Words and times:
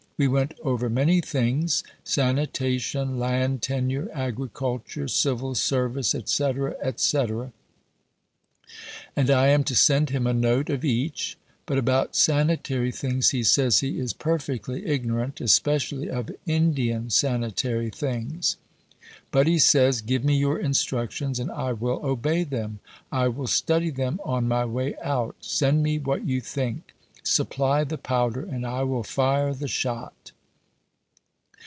We 0.17 0.27
went 0.27 0.53
over 0.61 0.87
many 0.87 1.19
things 1.19 1.83
Sanitation, 2.03 3.17
Land 3.17 3.63
Tenure, 3.63 4.07
Agriculture, 4.13 5.07
Civil 5.07 5.55
Service, 5.55 6.13
etc. 6.13 6.75
etc. 6.79 7.51
And 9.15 9.31
I 9.31 9.47
am 9.47 9.63
to 9.63 9.73
send 9.75 10.11
him 10.11 10.27
a 10.27 10.33
Note 10.35 10.69
of 10.69 10.85
each. 10.85 11.39
But 11.65 11.79
about 11.79 12.15
sanitary 12.15 12.91
things 12.91 13.29
he 13.31 13.43
says 13.43 13.79
he 13.79 13.97
is 13.99 14.13
perfectly 14.13 14.85
ignorant, 14.85 15.41
especially 15.41 16.07
of 16.07 16.29
Indian 16.45 17.09
sanitary 17.09 17.89
things. 17.89 18.57
But 19.31 19.47
he 19.47 19.57
says, 19.57 20.01
'Give 20.01 20.23
me 20.23 20.37
your 20.37 20.59
instructions 20.59 21.39
and 21.39 21.49
I 21.49 21.73
will 21.73 21.99
obey 22.05 22.43
them. 22.43 22.77
I 23.11 23.27
will 23.27 23.47
study 23.47 23.89
them 23.89 24.19
on 24.23 24.47
my 24.47 24.65
way 24.65 24.93
out. 25.03 25.37
Send 25.39 25.81
me 25.81 25.97
what 25.97 26.27
you 26.27 26.41
think. 26.41 26.93
Supply 27.23 27.83
the 27.83 27.99
powder 27.99 28.41
and 28.41 28.65
I 28.65 28.81
will 28.81 29.03
fire 29.03 29.53
the 29.53 29.67
shot.' 29.67 30.31